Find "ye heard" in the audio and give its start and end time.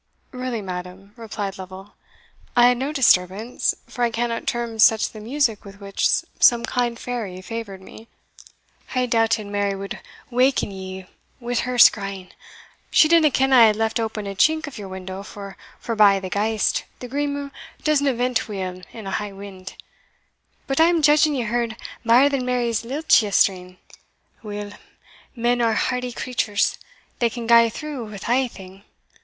21.35-21.75